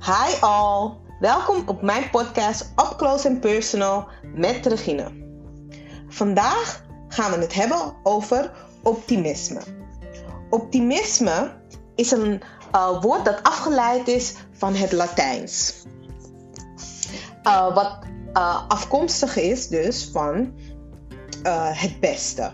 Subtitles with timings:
[0.00, 5.10] Hi all, welkom op mijn podcast Up Close and Personal met Regine.
[6.08, 8.52] Vandaag gaan we het hebben over
[8.82, 9.60] optimisme.
[10.50, 11.52] Optimisme
[11.94, 12.42] is een
[12.74, 15.84] uh, woord dat afgeleid is van het Latijns.
[17.44, 17.98] Uh, wat
[18.32, 20.54] uh, afkomstig is dus van
[21.72, 22.50] het beste.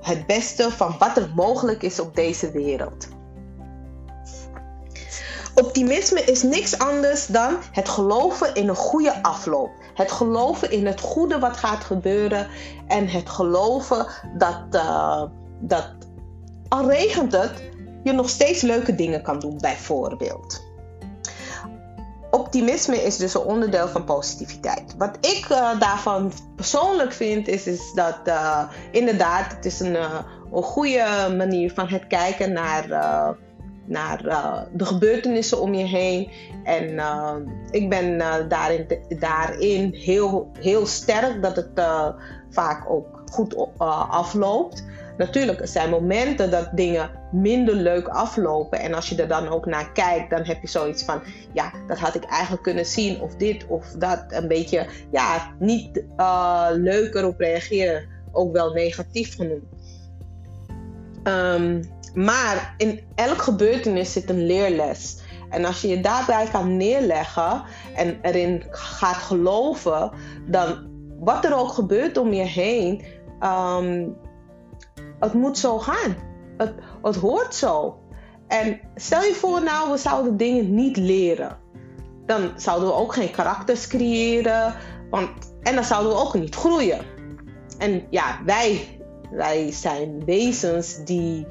[0.00, 3.08] Het beste van wat er mogelijk is op deze wereld.
[5.60, 9.70] Optimisme is niks anders dan het geloven in een goede afloop.
[9.94, 12.48] Het geloven in het goede wat gaat gebeuren.
[12.86, 14.06] En het geloven
[14.38, 15.22] dat, uh,
[15.60, 15.88] dat
[16.68, 17.62] al regent het,
[18.02, 20.64] je nog steeds leuke dingen kan doen, bijvoorbeeld.
[22.30, 24.94] Optimisme is dus een onderdeel van positiviteit.
[24.98, 29.94] Wat ik uh, daarvan persoonlijk vind, is, is dat uh, inderdaad, het is een,
[30.52, 32.84] een goede manier van het kijken naar
[33.86, 36.30] naar uh, de gebeurtenissen om je heen.
[36.64, 37.34] En uh,
[37.70, 38.86] ik ben uh, daarin,
[39.18, 41.68] daarin heel, heel sterk dat het
[42.50, 43.56] vaak ook goed
[44.08, 44.84] afloopt.
[45.16, 48.80] Natuurlijk, er zijn momenten dat dingen minder leuk aflopen.
[48.80, 51.98] En als je er dan ook naar kijkt, dan heb je zoiets van: ja, dat
[51.98, 54.24] had ik eigenlijk kunnen zien, of dit of dat.
[54.28, 56.02] Een beetje, ja, niet
[56.72, 58.08] leuker op reageren.
[58.32, 59.64] Ook wel negatief genoemd.
[61.24, 61.80] Um,
[62.16, 65.20] maar in elk gebeurtenis zit een leerles.
[65.48, 67.62] En als je je daarbij kan neerleggen
[67.94, 70.10] en erin gaat geloven,
[70.46, 73.04] dan wat er ook gebeurt om je heen,
[73.40, 74.16] um,
[75.20, 76.16] het moet zo gaan.
[76.56, 77.98] Het, het hoort zo.
[78.48, 81.58] En stel je voor, nou, we zouden dingen niet leren.
[82.26, 84.74] Dan zouden we ook geen karakters creëren.
[85.10, 85.30] Want,
[85.62, 87.00] en dan zouden we ook niet groeien.
[87.78, 88.98] En ja, wij,
[89.30, 91.46] wij zijn wezens die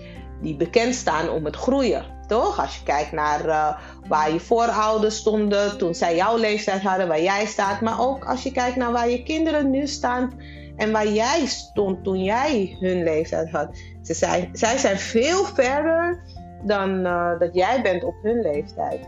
[0.45, 2.05] die bekend staan om het groeien.
[2.27, 2.59] Toch?
[2.59, 7.21] Als je kijkt naar uh, waar je voorouders stonden toen zij jouw leeftijd hadden, waar
[7.21, 7.81] jij staat.
[7.81, 10.33] Maar ook als je kijkt naar waar je kinderen nu staan
[10.75, 13.67] en waar jij stond toen jij hun leeftijd had.
[14.03, 16.23] Ze zijn, zij zijn veel verder
[16.64, 18.99] dan uh, dat jij bent op hun leeftijd.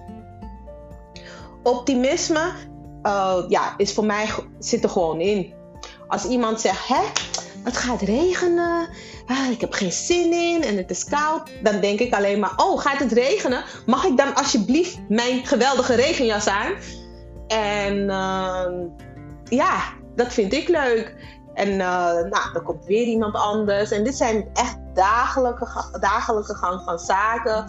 [1.63, 2.51] Optimisme
[3.03, 4.27] uh, ja, is voor mij
[4.59, 5.53] zit er gewoon in.
[6.07, 7.01] Als iemand zegt, hè,
[7.67, 8.89] het gaat regenen
[9.27, 11.51] ah, ik heb geen zin in en het is koud.
[11.63, 13.63] Dan denk ik alleen maar, oh, gaat het regenen?
[13.85, 16.73] Mag ik dan alsjeblieft mijn geweldige regenjas aan?
[17.47, 18.65] En uh,
[19.43, 19.81] ja,
[20.15, 21.15] dat vind ik leuk.
[21.53, 23.91] En uh, nou, dan komt weer iemand anders.
[23.91, 25.67] En dit zijn echt dagelijke,
[25.99, 27.65] dagelijke gang van zaken.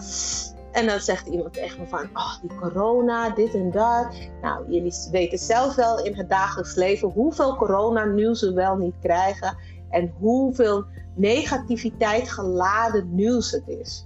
[0.71, 4.07] En dan zegt iemand tegen me van, oh, die corona, dit en dat.
[4.41, 8.95] Nou, jullie weten zelf wel in het dagelijks leven hoeveel corona nieuws we wel niet
[9.01, 9.57] krijgen.
[9.89, 10.85] En hoeveel
[11.15, 14.05] negativiteit geladen nieuws het is.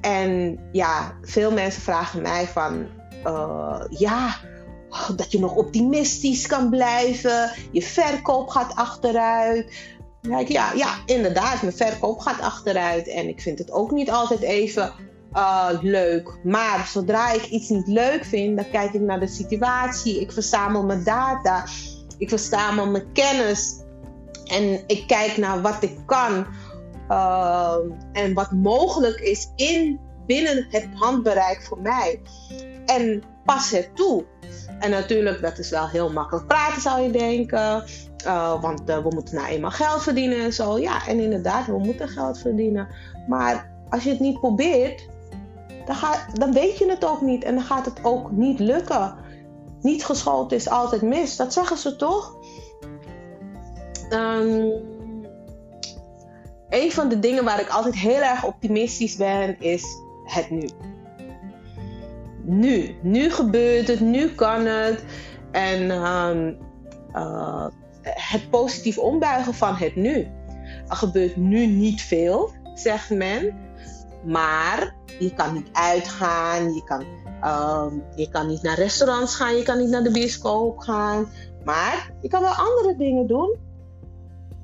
[0.00, 2.86] En ja, veel mensen vragen mij van,
[3.26, 4.36] uh, ja,
[5.16, 9.98] dat je nog optimistisch kan blijven, je verkoop gaat achteruit.
[10.46, 14.92] Ja, ja, inderdaad, mijn verkoop gaat achteruit en ik vind het ook niet altijd even
[15.32, 16.38] uh, leuk.
[16.44, 20.84] Maar zodra ik iets niet leuk vind, dan kijk ik naar de situatie, ik verzamel
[20.84, 21.64] mijn data,
[22.18, 23.79] ik verzamel mijn kennis
[24.50, 26.46] en ik kijk naar wat ik kan
[27.10, 27.76] uh,
[28.12, 32.20] en wat mogelijk is in, binnen het handbereik voor mij.
[32.86, 34.24] En pas het toe.
[34.78, 37.84] En natuurlijk, dat is wel heel makkelijk praten, zou je denken.
[38.26, 40.78] Uh, want uh, we moeten nou eenmaal geld verdienen en zo.
[40.78, 42.88] Ja, en inderdaad, we moeten geld verdienen.
[43.28, 45.08] Maar als je het niet probeert,
[45.86, 47.44] dan, ga, dan weet je het ook niet.
[47.44, 49.14] En dan gaat het ook niet lukken.
[49.80, 51.36] Niet geschoold is altijd mis.
[51.36, 52.36] Dat zeggen ze toch?
[54.12, 54.72] Um,
[56.68, 59.84] een van de dingen waar ik altijd heel erg optimistisch ben, is
[60.24, 60.68] het nu.
[62.42, 62.94] Nu.
[63.02, 65.04] Nu gebeurt het, nu kan het.
[65.50, 66.58] En um,
[67.14, 67.66] uh,
[68.02, 70.28] het positief ombuigen van het nu.
[70.88, 73.58] Er gebeurt nu niet veel, zegt men.
[74.24, 77.04] Maar je kan niet uitgaan, je kan,
[77.44, 81.28] um, je kan niet naar restaurants gaan, je kan niet naar de bioscoop gaan.
[81.64, 83.68] Maar je kan wel andere dingen doen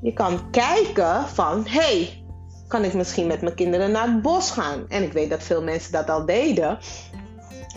[0.07, 2.25] je kan kijken van, hey,
[2.69, 4.85] kan ik misschien met mijn kinderen naar het bos gaan?
[4.89, 6.79] En ik weet dat veel mensen dat al deden.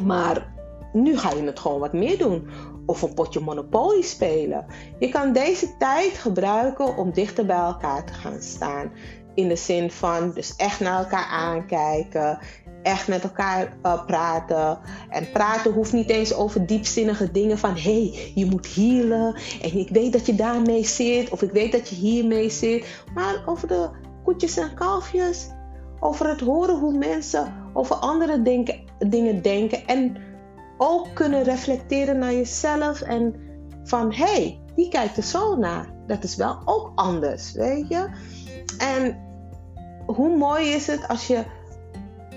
[0.03, 0.53] Maar
[0.93, 2.49] nu ga je het gewoon wat meer doen.
[2.85, 4.65] Of een potje Monopoly spelen.
[4.99, 8.91] Je kan deze tijd gebruiken om dichter bij elkaar te gaan staan.
[9.33, 12.39] In de zin van dus echt naar elkaar aankijken
[12.83, 14.79] echt met elkaar uh, praten.
[15.09, 19.35] En praten hoeft niet eens over diepzinnige dingen van hé, hey, je moet healen.
[19.61, 21.29] En ik weet dat je daarmee zit.
[21.29, 23.03] Of ik weet dat je hiermee zit.
[23.13, 23.89] Maar over de
[24.23, 25.49] koetjes en kalfjes.
[25.99, 29.85] Over het horen hoe mensen over andere denken, dingen denken.
[29.85, 30.17] En
[30.77, 33.35] ook kunnen reflecteren naar jezelf en
[33.83, 35.93] van hé, hey, die kijkt er zo naar.
[36.07, 38.09] Dat is wel ook anders, weet je.
[38.77, 39.17] En
[40.05, 41.43] hoe mooi is het als je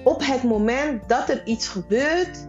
[0.04, 2.46] op het moment dat er iets gebeurt,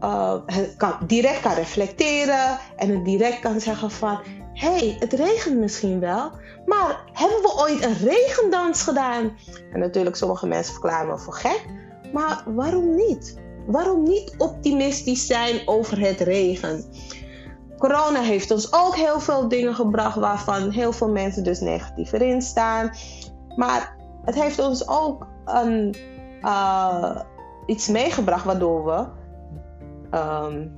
[0.00, 0.34] uh,
[0.76, 4.18] kan, direct kan reflecteren en het direct kan zeggen van
[4.52, 6.30] hé, hey, het regent misschien wel,
[6.66, 9.36] maar hebben we ooit een regendans gedaan?
[9.72, 11.64] En natuurlijk, sommige mensen verklaren me voor gek,
[12.12, 13.40] maar waarom niet?
[13.66, 16.84] Waarom niet optimistisch zijn over het regen?
[17.78, 22.42] Corona heeft ons ook heel veel dingen gebracht waarvan heel veel mensen dus negatief erin
[22.42, 22.90] staan.
[23.56, 25.96] Maar het heeft ons ook een,
[26.42, 27.20] uh,
[27.66, 29.06] iets meegebracht waardoor we,
[30.18, 30.72] um,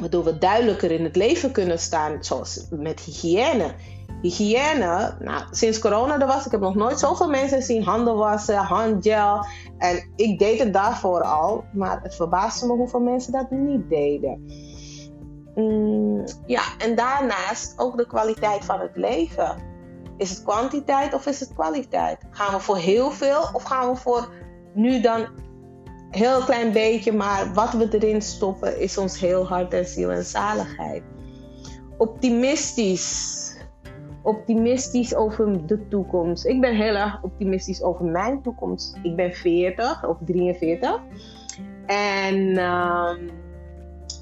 [0.00, 3.74] waardoor we duidelijker in het leven kunnen staan, zoals met hygiëne.
[4.22, 8.56] Hygiëne, nou, sinds corona er was, ik heb nog nooit zoveel mensen zien handen wassen,
[8.56, 9.44] handgel.
[9.78, 14.44] En ik deed het daarvoor al, maar het verbaasde me hoeveel mensen dat niet deden.
[15.54, 19.56] Mm, ja, en daarnaast ook de kwaliteit van het leven.
[20.16, 22.18] Is het kwantiteit of is het kwaliteit?
[22.30, 24.28] Gaan we voor heel veel of gaan we voor
[24.76, 25.26] nu dan
[26.10, 30.24] heel klein beetje, maar wat we erin stoppen is ons heel hart en ziel en
[30.24, 31.02] zaligheid.
[31.98, 33.44] Optimistisch.
[34.22, 36.46] Optimistisch over de toekomst.
[36.46, 38.98] Ik ben heel erg optimistisch over mijn toekomst.
[39.02, 41.00] Ik ben 40 of 43.
[41.86, 42.50] En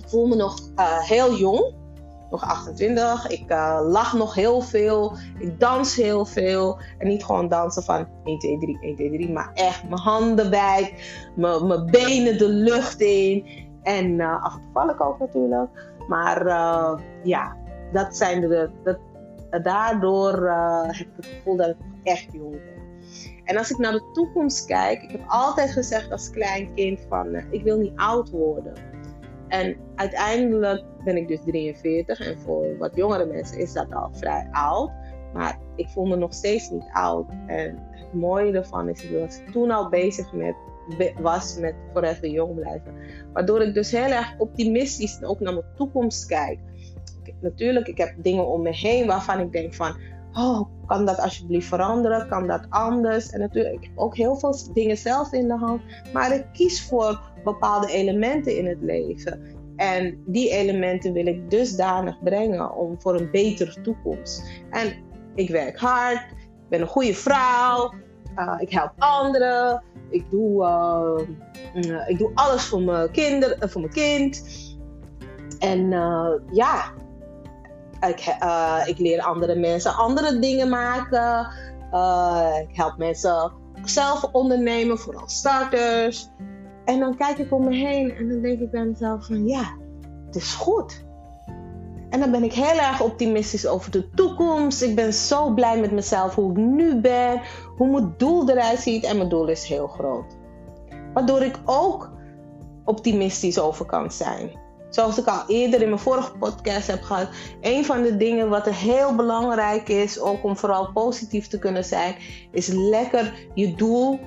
[0.02, 1.74] ik voel me nog uh, heel jong
[2.40, 3.28] nog 28.
[3.28, 5.16] Ik uh, lach nog heel veel.
[5.38, 6.78] Ik dans heel veel.
[6.98, 9.32] En niet gewoon dansen van 1, 2, 3, 1, 2, 3.
[9.32, 10.94] Maar echt mijn handen bij.
[11.36, 13.46] Mijn benen de lucht in.
[13.82, 15.70] En uh, af en toe val ik ook natuurlijk.
[16.08, 17.56] Maar uh, ja,
[17.92, 18.70] dat zijn de.
[18.84, 18.98] Dat,
[19.62, 20.50] daardoor
[20.86, 22.82] heb ik het gevoel dat ik echt jong ben.
[23.44, 27.34] En als ik naar de toekomst kijk, ik heb altijd gezegd als klein kind van
[27.50, 28.93] ik wil niet oud worden.
[29.54, 34.48] En uiteindelijk ben ik dus 43 en voor wat jongere mensen is dat al vrij
[34.50, 34.90] oud.
[35.32, 37.26] Maar ik voel me nog steeds niet oud.
[37.46, 40.54] En het mooie ervan is, ik was toen al bezig met,
[41.20, 42.94] was met forever jong blijven.
[43.32, 46.58] Waardoor ik dus heel erg optimistisch ook naar mijn toekomst kijk.
[47.40, 49.96] Natuurlijk, ik heb dingen om me heen waarvan ik denk van,
[50.34, 52.28] oh, kan dat alsjeblieft veranderen?
[52.28, 53.30] Kan dat anders?
[53.30, 55.82] En natuurlijk, ook heel veel dingen zelf in de hand.
[56.12, 59.52] Maar ik kies voor bepaalde elementen in het leven.
[59.76, 64.42] En die elementen wil ik dusdanig brengen om voor een betere toekomst.
[64.70, 64.94] En
[65.34, 67.94] ik werk hard, ik ben een goede vrouw,
[68.36, 70.64] uh, ik help anderen, ik doe,
[71.74, 74.42] uh, ik doe alles voor mijn, kinder, voor mijn kind.
[75.58, 75.90] En
[76.52, 76.92] ja,
[78.06, 78.36] ik,
[78.88, 81.46] ik leer andere mensen andere dingen maken.
[82.68, 83.52] ik help mensen
[83.84, 86.28] zelf ondernemen, vooral starters.
[86.84, 89.76] En dan kijk ik om me heen en dan denk ik bij mezelf van ja,
[90.26, 91.04] het is goed.
[92.10, 94.82] En dan ben ik heel erg optimistisch over de toekomst.
[94.82, 97.40] Ik ben zo blij met mezelf, hoe ik nu ben,
[97.76, 99.04] hoe mijn doel eruit ziet.
[99.04, 100.36] En mijn doel is heel groot.
[101.14, 102.10] Waardoor ik ook
[102.84, 104.50] optimistisch over kan zijn.
[104.94, 107.28] Zoals ik al eerder in mijn vorige podcast heb gehad.
[107.60, 112.14] Een van de dingen wat heel belangrijk is, ook om vooral positief te kunnen zijn,
[112.52, 114.20] is lekker je doel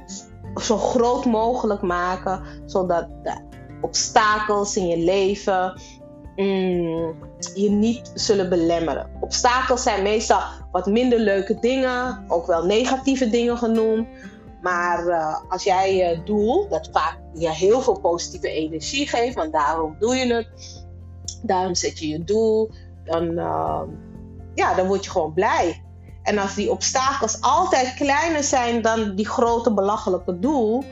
[0.55, 3.41] zo groot mogelijk maken, zodat de
[3.81, 5.81] obstakels in je leven
[6.35, 7.15] mm,
[7.53, 9.09] je niet zullen belemmeren.
[9.19, 10.39] Obstakels zijn meestal
[10.71, 14.07] wat minder leuke dingen, ook wel negatieve dingen genoemd.
[14.67, 19.51] Maar uh, als jij je doel, dat vaak je heel veel positieve energie geeft, want
[19.53, 20.47] daarom doe je het,
[21.43, 22.71] daarom zet je je doel,
[23.03, 23.81] dan, uh,
[24.53, 25.83] ja, dan word je gewoon blij.
[26.23, 30.83] En als die obstakels altijd kleiner zijn dan die grote belachelijke doel,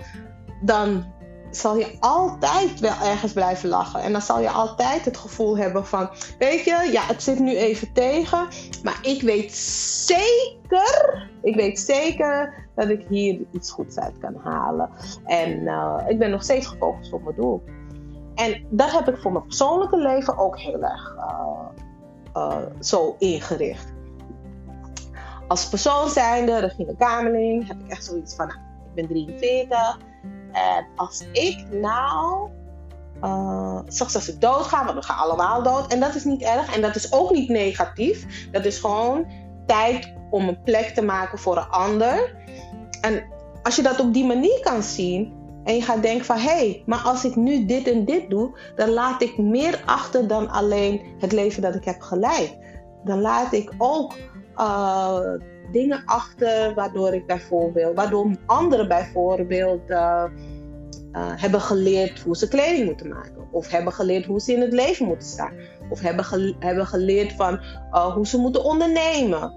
[0.62, 1.14] dan
[1.52, 4.02] zal je altijd wel ergens blijven lachen.
[4.02, 7.56] En dan zal je altijd het gevoel hebben van, weet je, ja, het zit nu
[7.56, 8.48] even tegen,
[8.84, 14.90] maar ik weet zeker, ik weet zeker dat ik hier iets goeds uit kan halen.
[15.26, 17.64] En uh, ik ben nog steeds gefocust op mijn doel.
[18.36, 21.68] En dat heb ik voor mijn persoonlijke leven ook heel erg uh,
[22.36, 23.94] uh, zo ingericht
[25.48, 30.00] als persoon zijnde, Regina Kamerling, heb ik echt zoiets van, nou, ik ben 43.
[30.52, 32.50] En als ik nou,
[33.24, 35.92] uh, straks als ik doodga, want we gaan allemaal dood.
[35.92, 36.76] En dat is niet erg.
[36.76, 38.48] En dat is ook niet negatief.
[38.52, 39.26] Dat is gewoon
[39.66, 42.36] tijd om een plek te maken voor een ander.
[43.02, 43.24] En
[43.64, 46.84] als je dat op die manier kan zien, en je gaat denken van hé, hey,
[46.86, 51.02] maar als ik nu dit en dit doe, dan laat ik meer achter dan alleen
[51.20, 52.58] het leven dat ik heb geleid.
[53.04, 54.14] Dan laat ik ook
[54.58, 55.20] uh,
[55.72, 60.24] dingen achter waardoor ik bijvoorbeeld, waardoor anderen bijvoorbeeld uh,
[61.16, 63.48] uh, hebben geleerd hoe ze kleding moeten maken.
[63.52, 65.54] Of hebben geleerd hoe ze in het leven moeten staan.
[65.90, 67.60] Of hebben, hebben geleerd van
[67.92, 69.54] uh, hoe ze moeten ondernemen.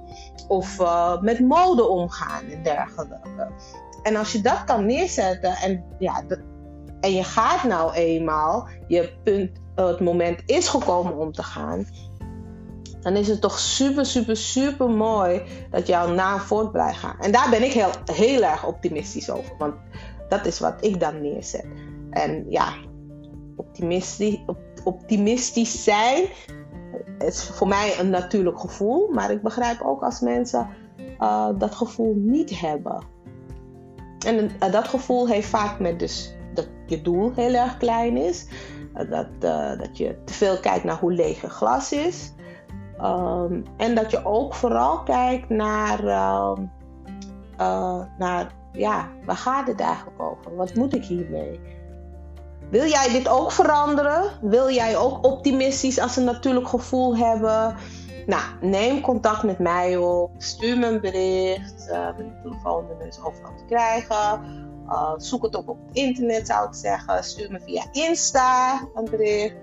[0.48, 3.18] Of uh, met mode omgaan en dergelijke.
[4.02, 6.22] En als je dat kan neerzetten en, ja,
[7.00, 11.86] en je gaat nou eenmaal, je punt, het moment is gekomen om te gaan.
[13.00, 17.16] Dan is het toch super, super, super mooi dat jouw naam voort blijft gaan.
[17.20, 19.52] En daar ben ik heel, heel erg optimistisch over.
[19.58, 19.74] Want
[20.28, 21.66] dat is wat ik dan neerzet.
[22.10, 22.72] En ja,
[23.56, 24.44] optimistisch,
[24.84, 26.24] optimistisch zijn
[27.18, 29.08] is voor mij een natuurlijk gevoel.
[29.12, 30.68] Maar ik begrijp ook als mensen
[31.20, 33.02] uh, dat gevoel niet hebben.
[34.26, 38.46] En uh, dat gevoel heeft vaak met dus dat je doel heel erg klein is.
[38.94, 39.26] Uh, dat,
[39.78, 42.32] dat je te veel kijkt naar hoe leeg een glas is.
[43.02, 46.02] Um, en dat je ook vooral kijkt naar,
[48.18, 50.56] naar ja, waar gaat het eigenlijk over?
[50.56, 51.60] Wat moet ik hiermee?
[52.70, 54.30] Wil jij dit ook veranderen?
[54.40, 57.76] Wil jij ook optimistisch als een natuurlijk gevoel hebben?
[58.26, 60.30] Nou, neem contact met mij op.
[60.38, 61.86] Stuur me een bericht.
[61.90, 64.42] Uh, mijn telefoonnummer is overal te krijgen.
[64.86, 67.24] Uh, zoek het op op internet zou ik zeggen.
[67.24, 69.56] Stuur me via Insta een bericht.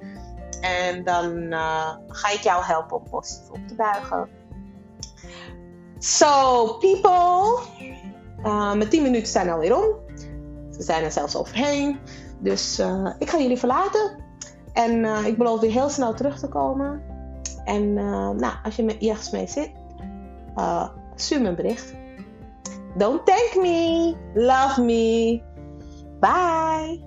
[0.62, 4.30] En dan uh, ga ik jou helpen om positief op te buigen.
[6.00, 7.60] So, people.
[8.46, 9.96] Uh, mijn 10 minuten zijn alweer om.
[10.72, 12.00] Ze zijn er zelfs overheen.
[12.40, 14.24] Dus uh, ik ga jullie verlaten.
[14.74, 17.02] En uh, ik beloof weer heel snel terug te komen.
[17.64, 19.72] En nou, als je ergens mee zit,
[21.16, 21.94] stuur me een bericht.
[22.98, 24.16] Don't thank me.
[24.34, 25.42] Love me.
[26.20, 27.05] Bye.